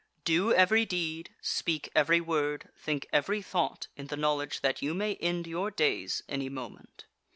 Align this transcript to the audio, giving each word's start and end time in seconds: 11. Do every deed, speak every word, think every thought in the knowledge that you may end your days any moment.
11. 0.21 0.21
Do 0.25 0.51
every 0.55 0.83
deed, 0.83 1.29
speak 1.41 1.91
every 1.95 2.19
word, 2.19 2.69
think 2.75 3.05
every 3.13 3.39
thought 3.43 3.85
in 3.95 4.07
the 4.07 4.17
knowledge 4.17 4.61
that 4.61 4.81
you 4.81 4.95
may 4.95 5.13
end 5.17 5.45
your 5.45 5.69
days 5.69 6.23
any 6.27 6.49
moment. 6.49 7.05